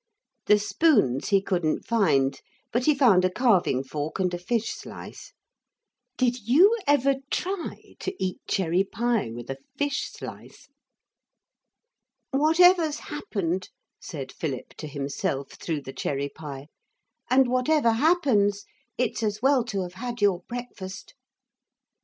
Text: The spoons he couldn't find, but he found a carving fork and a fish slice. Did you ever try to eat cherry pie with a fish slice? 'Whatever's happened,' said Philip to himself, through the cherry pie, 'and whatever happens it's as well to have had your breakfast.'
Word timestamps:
The 0.47 0.57
spoons 0.57 1.27
he 1.29 1.43
couldn't 1.43 1.85
find, 1.85 2.41
but 2.71 2.85
he 2.85 2.95
found 2.95 3.23
a 3.23 3.29
carving 3.29 3.83
fork 3.83 4.17
and 4.17 4.33
a 4.33 4.39
fish 4.39 4.73
slice. 4.73 5.31
Did 6.17 6.41
you 6.47 6.75
ever 6.87 7.17
try 7.29 7.97
to 7.99 8.15
eat 8.17 8.39
cherry 8.47 8.83
pie 8.83 9.29
with 9.31 9.47
a 9.51 9.59
fish 9.77 10.09
slice? 10.11 10.69
'Whatever's 12.31 12.97
happened,' 13.13 13.69
said 14.01 14.31
Philip 14.31 14.69
to 14.77 14.87
himself, 14.87 15.51
through 15.51 15.81
the 15.81 15.93
cherry 15.93 16.29
pie, 16.29 16.69
'and 17.29 17.47
whatever 17.47 17.91
happens 17.91 18.65
it's 18.97 19.21
as 19.21 19.43
well 19.43 19.63
to 19.65 19.81
have 19.83 19.93
had 19.93 20.19
your 20.19 20.39
breakfast.' 20.49 21.13